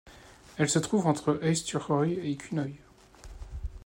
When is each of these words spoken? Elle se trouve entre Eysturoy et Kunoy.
Elle 0.57 0.67
se 0.67 0.79
trouve 0.79 1.05
entre 1.05 1.39
Eysturoy 1.45 2.13
et 2.23 2.35
Kunoy. 2.35 2.75